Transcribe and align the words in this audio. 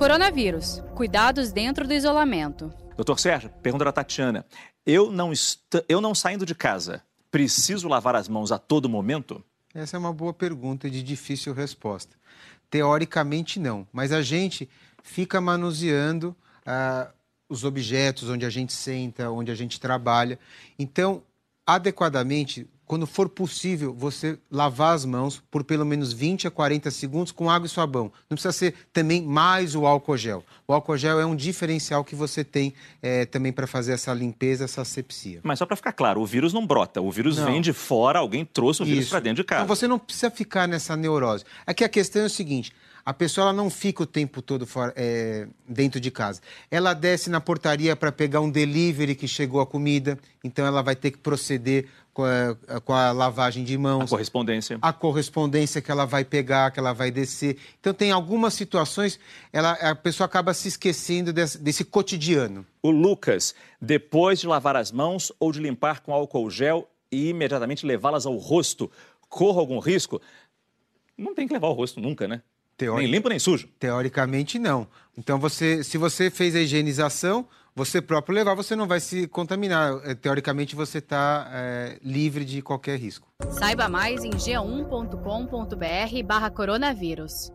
Coronavírus. 0.00 0.82
Cuidados 0.94 1.52
dentro 1.52 1.86
do 1.86 1.92
isolamento. 1.92 2.72
Doutor 2.96 3.20
Sérgio, 3.20 3.50
pergunta 3.62 3.84
da 3.84 3.92
Tatiana. 3.92 4.46
Eu 4.86 5.12
não, 5.12 5.30
est... 5.30 5.60
eu 5.86 6.00
não 6.00 6.14
saindo 6.14 6.46
de 6.46 6.54
casa, 6.54 7.02
preciso 7.30 7.86
lavar 7.86 8.16
as 8.16 8.26
mãos 8.26 8.50
a 8.50 8.58
todo 8.58 8.88
momento? 8.88 9.44
Essa 9.74 9.98
é 9.98 10.00
uma 10.00 10.10
boa 10.10 10.32
pergunta 10.32 10.88
e 10.88 10.90
de 10.90 11.02
difícil 11.02 11.52
resposta. 11.52 12.16
Teoricamente, 12.70 13.60
não. 13.60 13.86
Mas 13.92 14.10
a 14.10 14.22
gente 14.22 14.70
fica 15.02 15.38
manuseando 15.38 16.34
ah, 16.64 17.10
os 17.46 17.62
objetos 17.62 18.30
onde 18.30 18.46
a 18.46 18.50
gente 18.50 18.72
senta, 18.72 19.30
onde 19.30 19.50
a 19.50 19.54
gente 19.54 19.78
trabalha. 19.78 20.38
Então, 20.78 21.22
adequadamente, 21.66 22.66
quando 22.90 23.06
for 23.06 23.28
possível, 23.28 23.94
você 23.94 24.36
lavar 24.50 24.96
as 24.96 25.04
mãos 25.04 25.40
por 25.48 25.62
pelo 25.62 25.86
menos 25.86 26.12
20 26.12 26.48
a 26.48 26.50
40 26.50 26.90
segundos 26.90 27.30
com 27.30 27.48
água 27.48 27.66
e 27.66 27.70
sabão. 27.70 28.10
Não 28.28 28.34
precisa 28.34 28.50
ser 28.50 28.74
também 28.92 29.22
mais 29.22 29.76
o 29.76 29.86
álcool 29.86 30.16
gel. 30.16 30.44
O 30.66 30.72
álcool 30.72 30.96
gel 30.96 31.20
é 31.20 31.24
um 31.24 31.36
diferencial 31.36 32.02
que 32.02 32.16
você 32.16 32.42
tem 32.42 32.74
é, 33.00 33.26
também 33.26 33.52
para 33.52 33.68
fazer 33.68 33.92
essa 33.92 34.12
limpeza, 34.12 34.64
essa 34.64 34.80
asepsia. 34.80 35.38
Mas 35.44 35.60
só 35.60 35.66
para 35.66 35.76
ficar 35.76 35.92
claro, 35.92 36.20
o 36.20 36.26
vírus 36.26 36.52
não 36.52 36.66
brota. 36.66 37.00
O 37.00 37.12
vírus 37.12 37.36
não. 37.36 37.44
vem 37.46 37.60
de 37.60 37.72
fora, 37.72 38.18
alguém 38.18 38.44
trouxe 38.44 38.82
o 38.82 38.84
vírus 38.84 39.08
para 39.08 39.20
dentro 39.20 39.44
de 39.44 39.44
casa. 39.44 39.62
Então 39.62 39.76
você 39.76 39.86
não 39.86 39.96
precisa 39.96 40.28
ficar 40.28 40.66
nessa 40.66 40.96
neurose. 40.96 41.44
Aqui 41.64 41.84
a 41.84 41.88
questão 41.88 42.22
é 42.22 42.24
o 42.24 42.28
seguinte: 42.28 42.72
a 43.10 43.12
pessoa 43.12 43.46
ela 43.46 43.52
não 43.52 43.68
fica 43.68 44.04
o 44.04 44.06
tempo 44.06 44.40
todo 44.40 44.64
fora, 44.64 44.92
é, 44.94 45.48
dentro 45.68 45.98
de 45.98 46.12
casa. 46.12 46.40
Ela 46.70 46.94
desce 46.94 47.28
na 47.28 47.40
portaria 47.40 47.96
para 47.96 48.12
pegar 48.12 48.40
um 48.40 48.48
delivery 48.48 49.16
que 49.16 49.26
chegou 49.26 49.60
a 49.60 49.66
comida, 49.66 50.16
então 50.44 50.64
ela 50.64 50.80
vai 50.80 50.94
ter 50.94 51.10
que 51.10 51.18
proceder 51.18 51.88
com 52.14 52.22
a, 52.22 52.80
com 52.80 52.92
a, 52.92 53.10
lavagem 53.10 53.64
de 53.64 53.76
mãos. 53.76 54.04
A 54.04 54.06
correspondência. 54.06 54.78
A 54.80 54.92
correspondência 54.92 55.82
que 55.82 55.90
ela 55.90 56.04
vai 56.04 56.24
pegar, 56.24 56.70
que 56.70 56.78
ela 56.78 56.92
vai 56.92 57.10
descer. 57.10 57.58
Então, 57.80 57.92
tem 57.92 58.12
algumas 58.12 58.54
situações, 58.54 59.18
ela, 59.52 59.72
a 59.72 59.96
pessoa 59.96 60.26
acaba 60.26 60.54
se 60.54 60.68
esquecendo 60.68 61.32
desse, 61.32 61.58
desse 61.58 61.84
cotidiano. 61.84 62.64
O 62.80 62.92
Lucas, 62.92 63.56
depois 63.80 64.38
de 64.38 64.46
lavar 64.46 64.76
as 64.76 64.92
mãos 64.92 65.32
ou 65.40 65.50
de 65.50 65.58
limpar 65.58 65.98
com 65.98 66.14
álcool 66.14 66.48
gel 66.48 66.88
e 67.10 67.30
imediatamente 67.30 67.84
levá-las 67.84 68.24
ao 68.24 68.36
rosto, 68.36 68.88
corra 69.28 69.58
algum 69.58 69.80
risco? 69.80 70.22
Não 71.18 71.34
tem 71.34 71.48
que 71.48 71.52
levar 71.52 71.66
o 71.66 71.72
rosto 71.72 72.00
nunca, 72.00 72.28
né? 72.28 72.40
Teori... 72.80 73.02
Nem 73.02 73.12
limpo 73.12 73.28
nem 73.28 73.38
sujo. 73.38 73.68
Teoricamente, 73.78 74.58
não. 74.58 74.86
Então, 75.16 75.38
você, 75.38 75.84
se 75.84 75.98
você 75.98 76.30
fez 76.30 76.56
a 76.56 76.60
higienização, 76.60 77.46
você 77.76 78.00
próprio 78.00 78.34
levar, 78.34 78.54
você 78.54 78.74
não 78.74 78.88
vai 78.88 79.00
se 79.00 79.28
contaminar. 79.28 80.00
É, 80.02 80.14
teoricamente, 80.14 80.74
você 80.74 80.96
está 80.96 81.46
é, 81.52 81.98
livre 82.02 82.42
de 82.42 82.62
qualquer 82.62 82.98
risco. 82.98 83.28
Saiba 83.50 83.86
mais 83.86 84.24
em 84.24 84.30
g1.com.br 84.30 86.22
barra 86.24 86.50
coronavírus. 86.50 87.52